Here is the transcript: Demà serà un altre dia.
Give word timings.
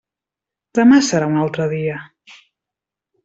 Demà 0.79 0.97
serà 1.09 1.27
un 1.33 1.37
altre 1.43 1.67
dia. 1.75 1.99